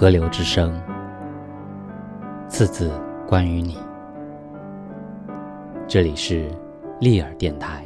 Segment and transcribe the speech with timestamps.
[0.00, 0.80] 河流之声，
[2.48, 2.88] 次次
[3.26, 3.76] 关于你。
[5.88, 6.48] 这里是
[7.00, 7.84] 利尔电台。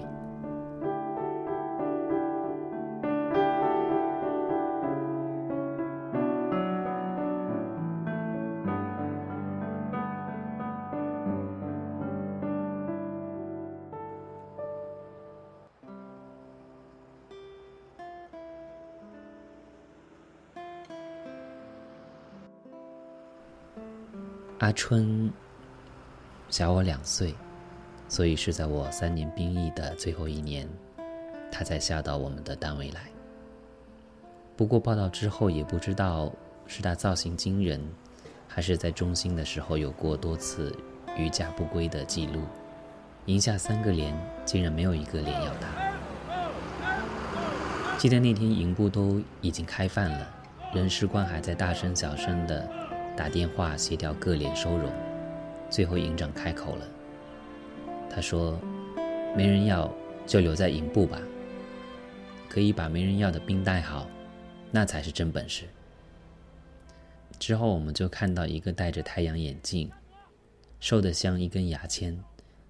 [24.62, 25.28] 阿春
[26.48, 27.34] 小我两岁，
[28.08, 30.68] 所以是在我三年兵役的最后一年，
[31.50, 33.10] 他才下到我们的单位来。
[34.56, 36.32] 不过报道之后也不知道
[36.68, 37.84] 是他造型惊人，
[38.46, 40.72] 还是在中心的时候有过多次
[41.16, 42.42] 余假不归的记录，
[43.26, 46.86] 赢下三个连竟然没有一个连要他。
[47.98, 50.30] 记得那天营部都已经开饭了，
[50.72, 52.81] 人事官还在大声小声的。
[53.16, 54.90] 打电话协调各连收容，
[55.68, 56.88] 最后营长开口了。
[58.10, 58.58] 他说
[59.36, 59.92] ：“没人要
[60.26, 61.20] 就留在营部吧，
[62.48, 64.08] 可以把没人要的兵带好，
[64.70, 65.64] 那才是真本事。”
[67.38, 69.90] 之后我们就看到一个戴着太阳眼镜、
[70.80, 72.18] 瘦得像一根牙签，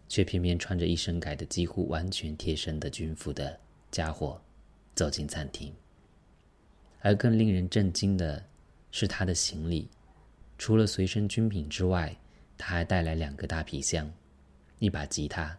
[0.08, 3.58] 却偏偏穿着一身改的几乎完全贴身的军服的
[3.90, 4.40] 家伙
[4.94, 5.72] 走进餐厅。
[7.00, 8.44] 而更令人震惊的
[8.90, 9.88] 是他的行李。
[10.62, 12.16] 除了随身军品之外，
[12.56, 14.08] 他还带来两个大皮箱、
[14.78, 15.58] 一把吉他，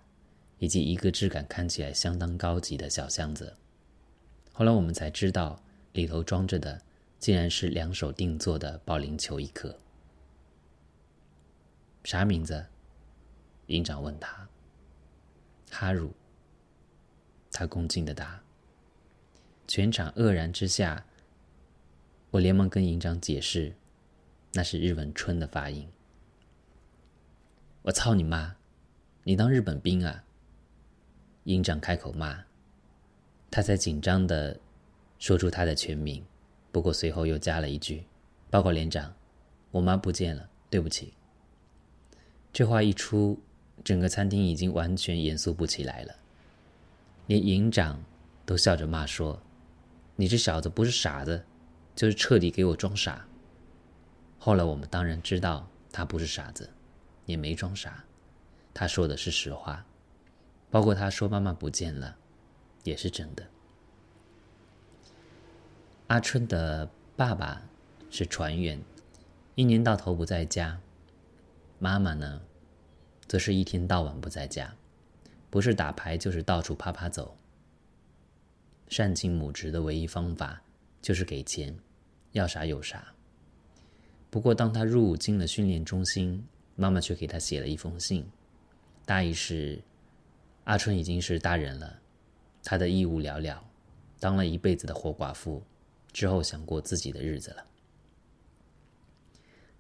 [0.60, 3.54] 以及一个质感看起来相当高级的小箱子。
[4.54, 6.82] 后来我们才知道，里头装着的
[7.20, 9.78] 竟然是两手定做的保龄球一颗。
[12.06, 12.66] 啥名字？
[13.66, 14.48] 营长问他。
[15.70, 16.14] 哈鲁。
[17.52, 18.42] 他恭敬的答。
[19.68, 21.06] 全场愕然之下，
[22.32, 23.76] 我连忙跟营长解释。
[24.54, 25.88] 那是日文“春”的发音。
[27.82, 28.56] 我操你妈！
[29.24, 30.24] 你当日本兵啊？
[31.46, 32.44] 营长开口骂，
[33.50, 34.58] 他才紧张的
[35.18, 36.24] 说出他的全名，
[36.72, 38.06] 不过随后又加了一句
[38.52, 39.14] ：“报告连长，
[39.72, 41.12] 我妈不见了，对不起。”
[42.54, 43.42] 这话一出，
[43.84, 46.16] 整个餐厅已经完全严肃不起来了，
[47.26, 48.02] 连营长
[48.46, 49.42] 都笑着骂说
[50.16, 51.44] ：“你这小子不是傻子，
[51.96, 53.28] 就是彻底给我装傻。”
[54.46, 56.70] 后来我们当然知道他不是傻子，
[57.26, 58.04] 也没装傻，
[58.74, 59.86] 他说的是实话，
[60.70, 62.18] 包括他说妈妈不见了，
[62.84, 63.48] 也是真的。
[66.08, 67.62] 阿春的爸爸
[68.12, 68.82] 是船员，
[69.56, 70.78] 一年到头不在家，
[71.80, 72.42] 妈妈呢，
[73.26, 74.76] 则是一天到晚不在家，
[75.50, 77.38] 不是打牌就是到处啪啪走。
[78.90, 80.62] 善尽母职的唯一方法
[81.02, 81.80] 就是给钱，
[82.34, 83.13] 要啥有啥。
[84.34, 86.44] 不过，当他入伍进了训练中心，
[86.76, 88.26] 妈妈却给他写了一封信，
[89.06, 89.80] 大意是：
[90.64, 92.00] 阿春已经是大人了，
[92.64, 93.64] 他的义务了了，
[94.20, 95.62] 当了一辈子的活寡妇，
[96.12, 97.64] 之后想过自己的日子了。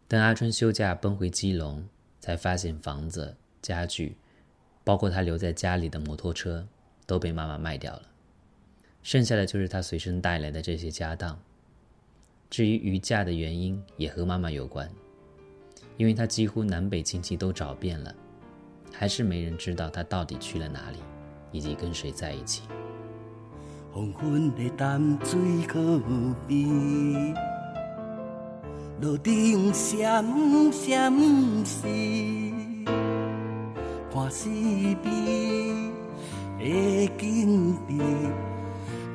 [0.07, 1.83] 等阿春休假奔回基隆，
[2.19, 4.15] 才发现房子、家具，
[4.83, 6.67] 包括他留在家里的摩托车，
[7.07, 8.03] 都被妈妈卖掉了，
[9.01, 11.41] 剩下的就是他随身带来的这些家当。
[12.53, 14.87] 至于余嫁的原因，也和妈妈有关，
[15.97, 18.13] 因为她几乎南北亲戚都找遍了，
[18.91, 20.99] 还是没人知道她到底去了哪里，
[21.51, 22.61] 以及跟谁在一起。
[23.91, 25.99] 黄昏的淡水河
[26.47, 27.33] 边，
[29.01, 30.23] 路灯闪
[30.71, 31.11] 闪
[31.65, 32.85] 烁，
[34.13, 34.47] 看四
[35.01, 35.91] 边
[36.59, 37.97] 的景致，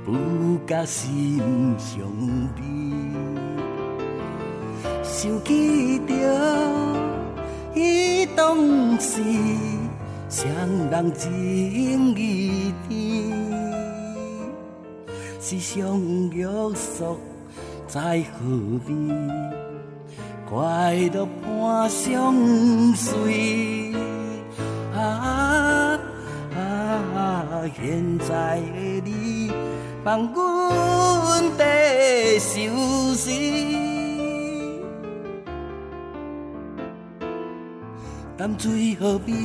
[0.05, 1.39] 不加心
[1.79, 2.03] 上
[2.57, 2.88] 悲。
[5.19, 6.15] 想起着
[7.75, 8.57] 迄当
[9.01, 9.21] 时，
[10.31, 10.49] 双
[10.93, 13.29] 人情义甜，
[15.41, 16.01] 是相
[16.31, 17.19] 约束
[17.89, 18.97] 在河边，
[20.49, 23.93] 快乐伴相随。
[24.95, 25.99] 啊
[26.55, 27.63] 啊！
[27.77, 29.51] 现在的你，
[30.05, 32.73] 放阮在相
[33.17, 33.33] 思。
[38.49, 39.37] 淡水河边，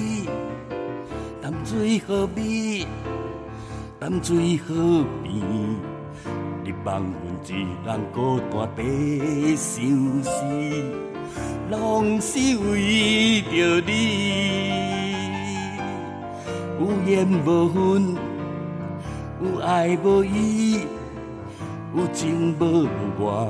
[1.41, 2.87] 淡水河边，
[3.99, 5.35] 淡水河边，
[6.63, 7.13] 你望阮
[7.45, 7.51] 一
[7.85, 8.81] 人孤单白
[9.57, 10.31] 相思，
[11.69, 13.91] 拢是为着你。
[16.79, 18.15] 有缘无分，
[19.43, 20.79] 有爱无依，
[21.93, 22.87] 有情无
[23.19, 23.49] 我，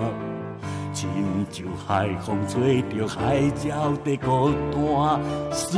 [1.04, 5.20] 亲像海风吹着海鸟在孤单，
[5.52, 5.78] 思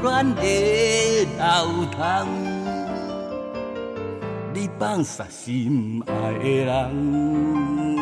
[0.00, 0.42] 恋的
[1.36, 1.98] 流淌。
[4.54, 7.96] 你放下心爱的人，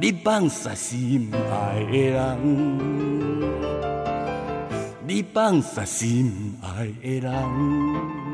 [0.00, 2.38] 你放下心爱的人，
[5.06, 8.31] 你放下心爱的人。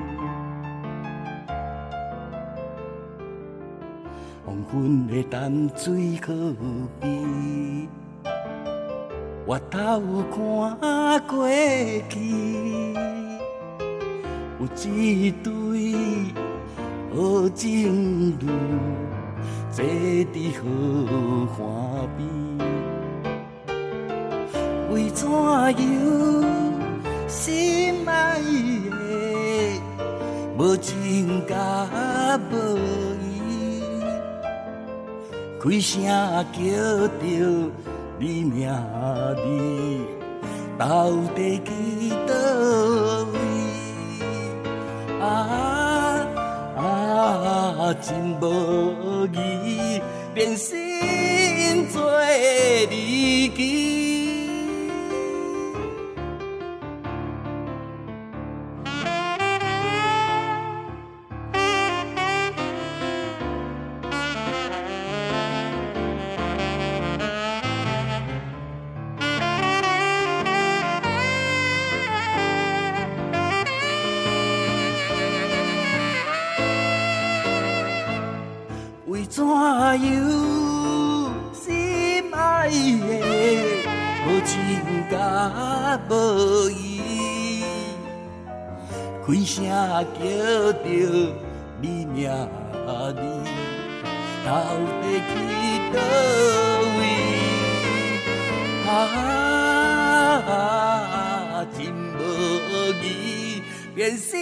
[4.71, 6.55] 黄昏的淡水河
[7.01, 7.89] 边，
[9.47, 9.79] 我头
[10.31, 10.39] 看
[11.27, 11.49] 过
[12.11, 12.21] 去，
[14.61, 15.95] 有一对
[17.15, 18.47] 好情侣
[19.71, 22.29] 坐伫荷花边，
[24.91, 25.73] 为怎样
[27.27, 29.01] 心爱的
[30.59, 31.57] 无情甲
[32.51, 32.68] 无？
[35.69, 36.09] 开声叫
[37.07, 37.13] 着
[38.19, 38.71] 你名
[39.37, 39.43] 字，
[40.79, 42.33] 到底去倒
[43.35, 43.37] 位？
[45.21, 46.27] 啊
[46.75, 48.09] 啊，真
[48.41, 50.01] 无义，
[50.33, 52.01] 变心做
[52.89, 53.98] 离奇。
[86.09, 87.01] 无依，
[89.27, 90.87] 开声叫着
[91.81, 92.79] 你名字，
[94.45, 94.49] 到
[95.01, 95.31] 底去
[95.93, 95.97] 倒
[96.99, 97.01] 位？
[100.49, 100.53] 啊，
[101.77, 101.79] 真
[102.19, 102.21] 无
[103.03, 103.05] 义，
[103.95, 104.33] 变心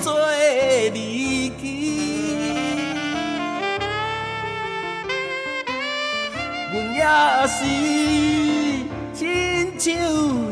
[0.00, 0.06] 做
[0.92, 1.39] 离
[6.94, 7.02] 也
[7.46, 7.58] 是。
[9.12, 9.92] 亲像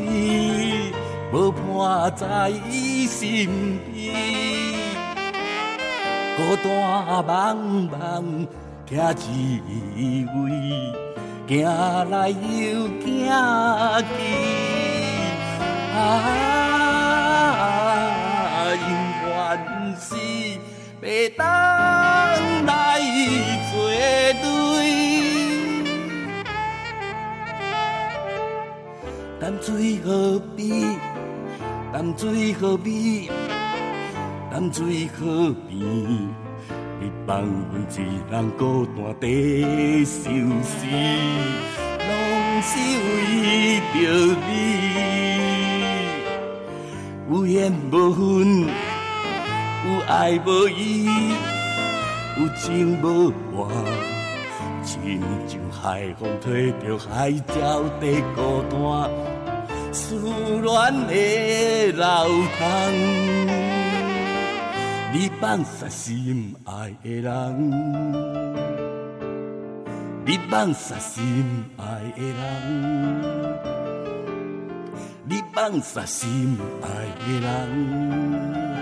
[0.03, 0.91] 伊
[1.31, 4.13] 无伴在伊身边，
[6.37, 6.67] 孤单
[7.23, 7.27] 茫
[7.89, 7.91] 茫
[9.13, 9.23] 听
[9.95, 9.97] 一
[10.35, 10.47] 位，
[11.47, 11.65] 行
[12.09, 12.35] 来又
[13.03, 13.07] 行
[14.01, 14.09] 去，
[15.95, 15.97] 啊，
[18.75, 18.81] 永
[19.25, 19.29] 远
[19.99, 20.07] 是
[21.01, 21.05] 要
[21.37, 21.39] 等
[22.65, 22.69] 来
[23.71, 23.73] 做
[24.41, 24.68] 对。
[29.49, 30.69] 淡水河边，
[31.91, 33.27] 淡水河边，
[34.51, 35.79] 淡水河边，
[37.01, 37.97] 你放阮一
[38.29, 39.27] 人孤单在
[40.05, 40.23] 相
[40.61, 40.85] 思，
[41.97, 43.97] 拢是为着
[44.45, 44.53] 你。
[47.31, 51.09] 有缘无分，有爱无依，
[52.37, 53.67] 有情无话，
[54.83, 59.09] 亲像海风吹着海鸟在孤单。
[59.91, 62.03] 思恋的流
[62.57, 62.93] 淌，
[65.11, 67.71] 你放下心爱的人，
[70.25, 71.83] 你放下心爱
[72.15, 72.37] 的人，
[75.25, 76.87] 你放下心爱
[77.25, 78.78] 的人。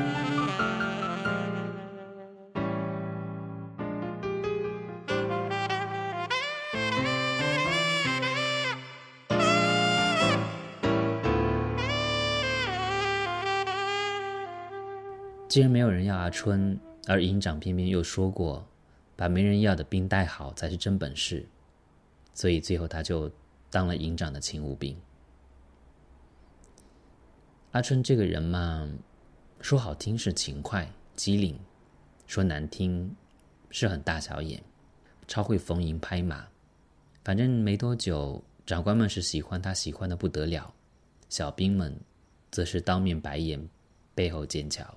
[15.48, 16.78] 既然没有人要阿春，
[17.08, 18.68] 而营长偏偏又说过，
[19.16, 21.48] 把没人要的兵带好才是真本事，
[22.34, 23.32] 所以最后他就
[23.70, 24.96] 当了营长的勤务兵。
[27.72, 28.90] 阿春这个人嘛，
[29.62, 31.58] 说好听是勤快机灵，
[32.26, 33.10] 说难听
[33.70, 34.62] 是很大小眼，
[35.28, 36.46] 超会逢迎拍马。
[37.24, 40.74] 反正没多久，长官们是喜欢他，喜欢的不得了；
[41.30, 41.98] 小兵们
[42.52, 43.66] 则是当面白眼，
[44.14, 44.97] 背后剑桥。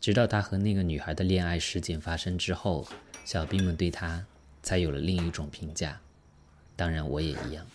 [0.00, 2.88] 直到他和那个女孩的恋爱事件发生之后，
[3.24, 4.24] 小兵们对他
[4.62, 6.00] 才有了另一种评价。
[6.74, 7.66] 当然，我也一样。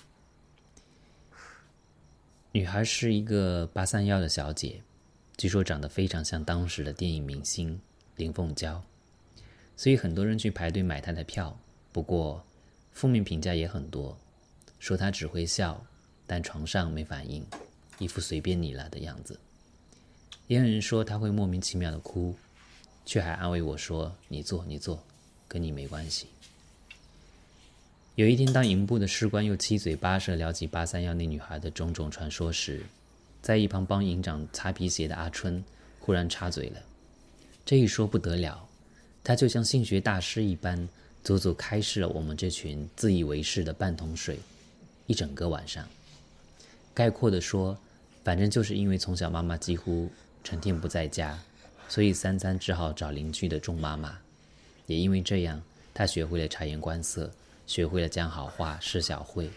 [2.51, 4.81] 女孩是一个八三幺的小姐，
[5.37, 7.79] 据说长得非常像当时的电影明星
[8.15, 8.83] 林凤娇，
[9.77, 11.59] 所以很多人去排队买她的票。
[11.91, 12.43] 不过，
[12.91, 14.17] 负面评价也很多，
[14.79, 15.85] 说她只会笑，
[16.25, 17.45] 但床上没反应，
[17.99, 19.39] 一副随便你了的样子。
[20.47, 22.35] 也有人说他会莫名其妙的哭，
[23.05, 25.03] 却还安慰我说：“你坐，你坐，
[25.47, 26.27] 跟你没关系。”
[28.15, 32.81] 有一天，当营部的士官又七嘴八舌聊起八三幺那女孩的种种传说时，
[33.41, 35.61] 在一旁帮营长擦皮鞋的阿春
[35.99, 36.81] 忽然插嘴了。
[37.65, 38.65] 这一说不得了，
[39.23, 40.87] 他就像性学大师一般，
[41.23, 44.39] 足足开示了我们这群自以为是的半桶水
[45.07, 45.85] 一整个晚上。
[46.93, 47.77] 概括的说，
[48.23, 50.09] 反正就是因为从小妈妈几乎
[50.45, 51.37] 成天不在家，
[51.89, 54.15] 所以三餐只好找邻居的钟妈妈。
[54.85, 55.59] 也因为这样，
[55.91, 57.31] 他学会了察言观色，
[57.65, 59.49] 学会了讲好话、施小惠。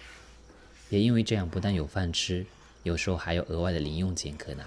[0.89, 2.47] 也因为这样，不但有饭吃，
[2.85, 4.65] 有时候还有额外的零用钱可拿。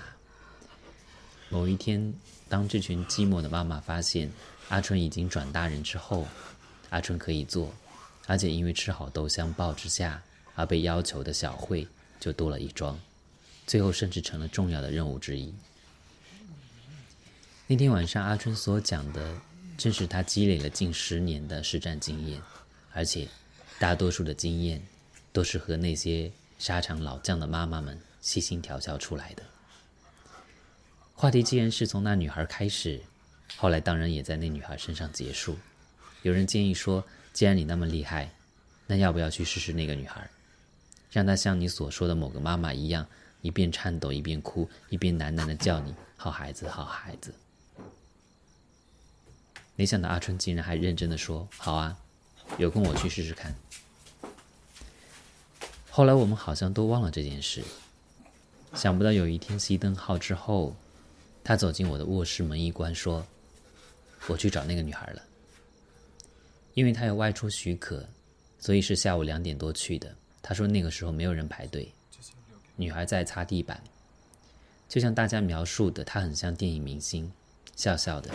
[1.50, 2.14] 某一天，
[2.48, 4.32] 当这群寂寞的妈妈发现
[4.70, 6.28] 阿春已经转大人之后，
[6.92, 7.74] 阿春可以做，
[8.28, 10.22] 而且因为吃好豆香报之下
[10.54, 11.88] 而被要求的小惠
[12.20, 13.00] 就多了一桩，
[13.66, 15.52] 最后甚至成了重要的任务之一。
[17.72, 19.34] 那天晚上，阿春所讲的
[19.78, 22.42] 正是他积累了近十年的实战经验，
[22.92, 23.26] 而且
[23.80, 24.82] 大多数的经验
[25.32, 29.44] 都是和那些沙场老将的妈妈们悉心调教出来的。
[31.14, 33.00] 话题既然是从那女孩开始，
[33.56, 35.58] 后来当然也在那女孩身上结束。
[36.24, 37.02] 有人建议说，
[37.32, 38.30] 既然你那么厉害，
[38.86, 40.30] 那要不要去试试那个女孩，
[41.10, 43.08] 让她像你所说的某个妈妈一样，
[43.42, 47.34] 一边颤抖一边哭，一边喃喃的叫你“好孩子，好孩子”。
[49.82, 51.98] 没想到阿春竟然还认真的说：“好啊，
[52.60, 53.52] 有空我去试试看。”
[55.90, 57.64] 后来我们好像都忘了这件事，
[58.76, 60.76] 想不到有一天熄灯号之后。
[61.44, 63.26] 他走进我的卧室，门一关，说
[64.30, 65.24] ：“我去找那个女孩了。
[66.76, 68.08] 因为他有外出许可，
[68.60, 70.16] 所以是下午两点多去的。
[70.44, 71.92] 他说那个时候没有人排队，
[72.76, 73.82] 女孩在擦地板，
[74.88, 77.32] 就像大家描述的，她很像电影明星，
[77.76, 78.30] 笑笑的。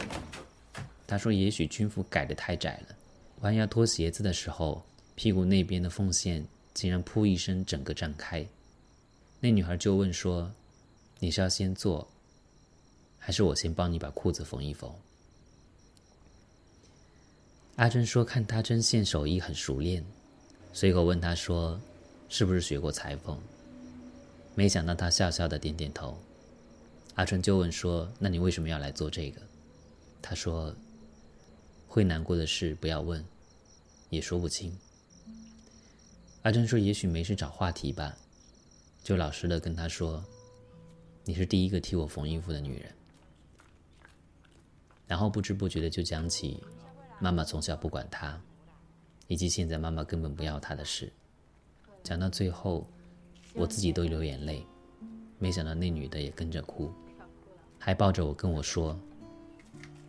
[1.06, 2.96] 他说也许军服改的太窄了，
[3.40, 4.84] 弯腰脱鞋子的时候，
[5.14, 6.44] 屁股那边的缝线
[6.74, 8.46] 竟然噗一声整个张开。
[9.38, 10.50] 那女孩就问说：
[11.20, 12.06] 你是要先做？”
[13.18, 14.88] 还是我先帮你把裤子缝一缝。
[17.74, 20.04] 阿珍说：“看他针线手艺很熟练。”
[20.72, 21.80] 随口问他说
[22.30, 23.38] ：“是不是学过裁缝？”
[24.54, 26.16] 没想到他笑笑的点点头。
[27.16, 29.42] 阿春就问说：“那你为什么要来做这个？”
[30.22, 30.74] 他说
[31.96, 33.24] ：“会难过的事不要问，
[34.10, 34.70] 也说不清。”
[36.44, 38.14] 阿珍说：“也许没事找话题吧。”
[39.02, 40.22] 就老实的跟他说
[41.24, 42.94] ：“你是第一个替我缝衣服的女人。”
[45.08, 46.62] 然后不知不觉的就讲起
[47.18, 48.38] 妈妈从小不管他，
[49.26, 51.10] 以及现在妈妈根本不要他的事。
[52.02, 52.86] 讲到最后，
[53.54, 54.66] 我自己都流眼泪。
[55.38, 56.92] 没想到那女的也跟着哭，
[57.78, 59.00] 还抱着我跟我说：“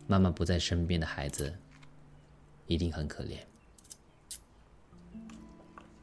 [0.06, 1.50] 妈妈不在身边的孩子
[2.68, 3.38] 一定很可怜。”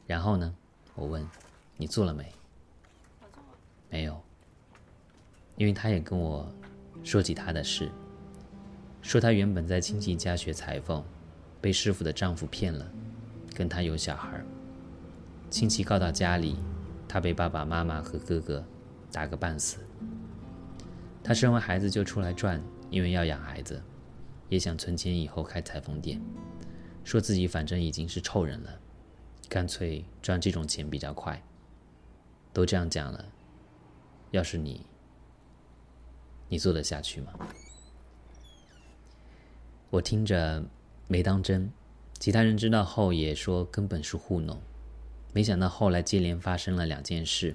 [0.06, 0.54] 然后呢？
[0.94, 1.26] 我问
[1.78, 2.30] ：“你做了没？”
[3.88, 4.20] 没有，
[5.56, 6.46] 因为他也跟我
[7.02, 7.90] 说起他的事。
[9.00, 11.04] 说他原本在亲戚家学裁缝，
[11.60, 12.90] 被师傅的丈夫骗了，
[13.54, 14.44] 跟他有小孩。
[15.48, 16.56] 亲戚告到家里，
[17.06, 18.64] 他被爸爸妈妈和哥哥
[19.12, 19.78] 打个半死。
[21.22, 23.80] 他生完孩子就出来赚，因为要养孩子，
[24.48, 26.20] 也想存钱以后开裁缝店。
[27.06, 28.80] 说自己反正已经是臭人了，
[29.48, 31.40] 干脆赚这种钱比较快。
[32.52, 33.24] 都这样讲了，
[34.32, 34.84] 要是你，
[36.48, 37.32] 你做得下去吗？
[39.88, 40.64] 我听着
[41.06, 41.70] 没当真，
[42.18, 44.60] 其他人知道后也说根本是糊弄。
[45.32, 47.54] 没想到后来接连发生了两件事，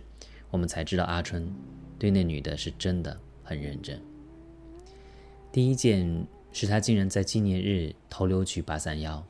[0.50, 1.53] 我们才知道阿春
[2.00, 4.01] 对那女的是真的很认真。
[5.51, 9.22] 第一件是他竟然在纪念日偷溜去八三幺，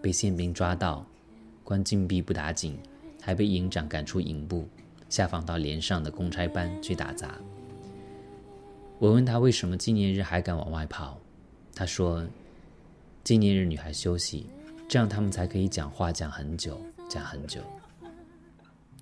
[0.00, 1.04] 被宪兵抓到，
[1.64, 2.78] 关禁闭不打紧，
[3.20, 4.68] 还被营长赶出营部，
[5.08, 7.34] 下放到连上的公差班去打杂。
[8.98, 11.20] 我问他为什么纪念日还敢往外跑，
[11.74, 12.26] 他说。
[13.24, 14.46] 纪念日女孩休息，
[14.88, 17.60] 这样他们才可以讲话讲很久，讲很久。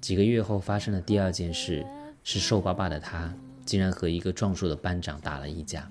[0.00, 1.86] 几个月后发生的第二件事
[2.24, 3.32] 是瘦巴巴的他
[3.64, 5.88] 竟然和一个壮硕的班长打了一架。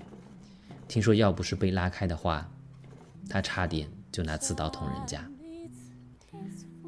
[0.86, 2.46] 听说要不是被拉开的话，
[3.26, 5.22] 他差点就拿刺刀捅人家。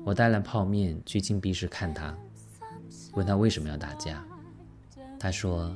[0.02, 2.16] 我带了泡面去禁闭室看他，
[3.12, 4.24] 问他为什么要打架。
[5.20, 5.70] 他说，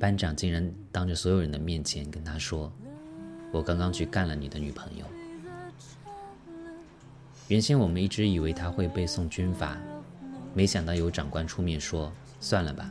[0.00, 2.72] 班长竟然当着所有人的面前跟他说。
[3.52, 5.04] 我刚刚去干了你的女朋友。
[7.48, 9.76] 原先我们一直以为他会被送军法，
[10.54, 12.90] 没想到有长官出面说：“算了吧，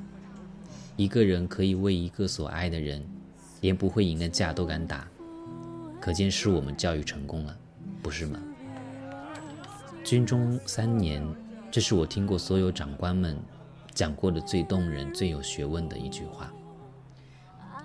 [0.98, 3.04] 一个人可以为一个所爱的人，
[3.62, 5.08] 连不会赢的架都敢打，
[6.00, 7.58] 可见是我们教育成功了，
[8.04, 8.40] 不是吗？”
[10.06, 11.26] 军中三年，
[11.72, 13.36] 这是我听过所有长官们
[13.94, 16.52] 讲过的最动人、最有学问的一句话。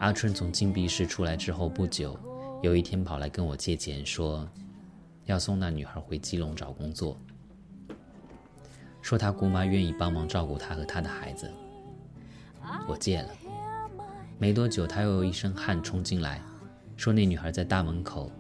[0.01, 2.19] 阿春从禁闭室出来之后不久，
[2.63, 4.49] 有一天跑来跟我借钱，说
[5.27, 7.17] 要送那女孩回基隆找工作，
[9.01, 11.51] 说他姑妈愿意帮忙照顾他和他的孩子。
[12.87, 13.31] 我借了，
[14.39, 16.43] 没多久他又一身汗冲进来，
[16.97, 18.31] 说那女孩在大门口，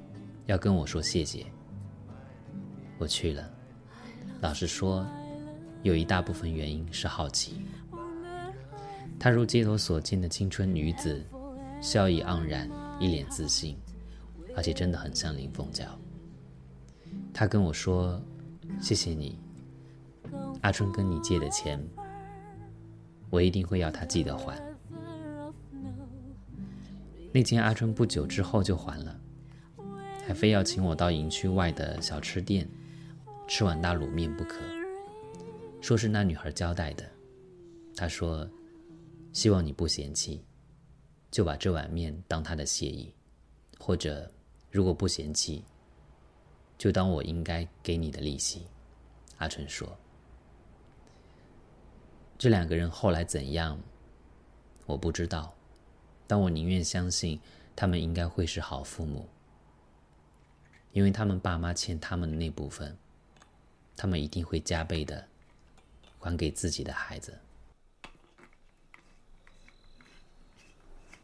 [0.47, 1.47] 要跟我说谢谢。
[2.99, 3.49] 我去了。
[4.41, 5.07] 老实说，
[5.83, 7.61] 有一大部分原因是好奇。
[9.19, 11.25] 她如街头所见的青春女子，
[11.81, 13.77] 笑意盎然，一脸自信，
[14.57, 15.85] 而且真的很像林凤娇。
[17.33, 18.21] 她跟我说
[18.81, 19.39] ：“谢谢你，
[20.61, 21.81] 阿春跟你借的钱，
[23.31, 24.61] 我一定会要他记得还。”
[27.33, 29.21] 那天阿春不久之后就还了，
[30.27, 32.69] 还非要请我到营区外的小吃店。
[33.49, 34.61] 吃碗大卤面不可，
[35.81, 37.11] 说是那女孩交代的。
[37.97, 38.49] 她说
[39.33, 40.45] ：“希望你不嫌弃，
[41.31, 43.11] 就把这碗面当她的谢意，
[43.79, 44.31] 或者
[44.71, 45.65] 如果不嫌弃，
[46.77, 48.67] 就当我应该给你的利息。”
[49.39, 49.99] 阿春说
[52.37, 53.81] ：“这两个人后来怎样，
[54.85, 55.55] 我不知道，
[56.27, 57.41] 但我宁愿相信
[57.75, 59.27] 他们应该会是好父母，
[60.93, 62.95] 因为他们爸妈欠他们的那部分。”
[63.99, 65.27] 他们一定会加倍的
[66.21, 67.37] 还给自己的孩子。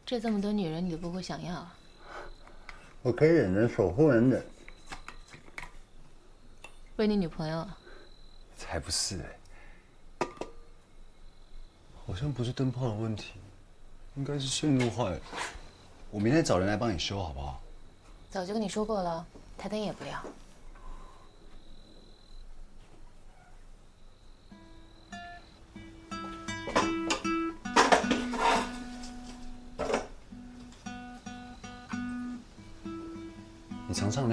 [0.05, 1.65] 这这么多女人，你都不会想要？
[3.01, 4.45] 我可以忍着守护人忍。
[6.97, 7.65] 为你女朋友？
[8.57, 10.27] 才不是哎！
[12.05, 13.35] 好像不是灯泡的问题，
[14.15, 15.19] 应该是线路坏了。
[16.11, 17.61] 我明天找人来帮你修，好不好？
[18.29, 19.25] 早就跟你说过了，
[19.57, 20.21] 台灯也不亮。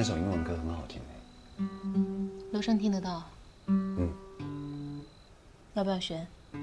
[0.02, 1.00] 那首英文歌很好听
[2.50, 3.22] 楼上听得到。
[3.66, 5.00] 嗯。
[5.74, 6.26] 要不要学？
[6.50, 6.58] 可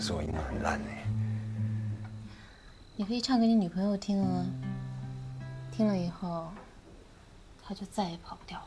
[0.00, 0.86] 是我英文很烂呢。
[2.96, 4.46] 你可以唱给你女朋友听啊。
[5.76, 6.48] 听了以后，
[7.62, 8.66] 她就再也跑不掉了。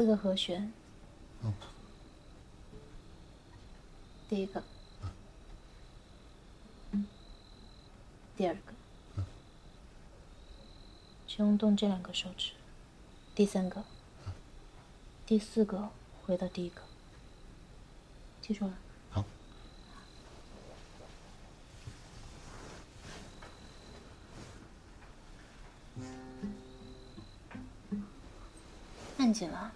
[0.00, 0.72] 四个和弦，
[4.30, 4.62] 第一个，
[8.34, 8.72] 第二个，
[11.28, 12.52] 请用动这两个手指，
[13.34, 13.84] 第三个，
[15.26, 15.90] 第四个，
[16.24, 16.80] 回到第一个，
[18.40, 18.72] 记住了。
[19.10, 19.22] 好。
[29.18, 29.74] 按紧了。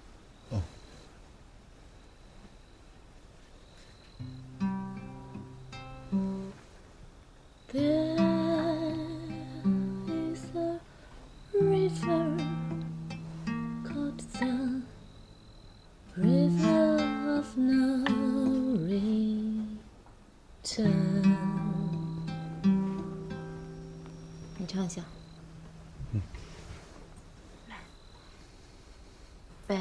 [29.66, 29.76] 北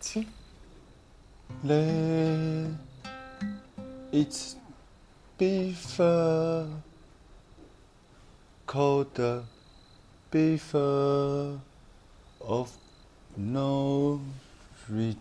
[0.00, 0.26] 京.
[1.64, 2.70] Let
[4.12, 4.56] it
[5.38, 6.66] be far
[8.66, 9.44] colder
[10.30, 11.58] before
[12.40, 12.70] of
[13.36, 14.20] no
[14.88, 15.18] return.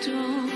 [0.00, 0.47] strong.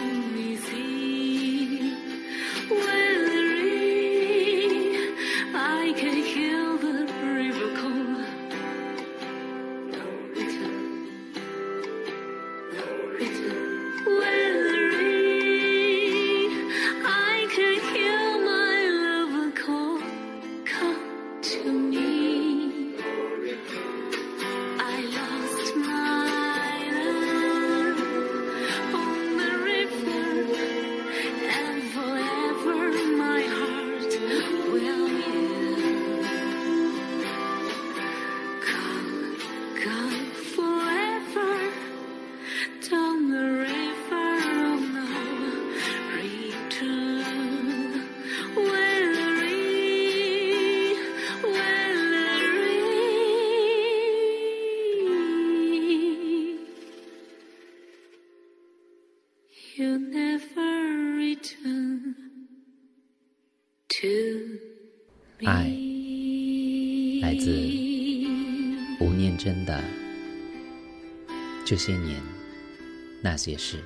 [71.72, 72.20] 这些年
[73.22, 73.78] 那些事》。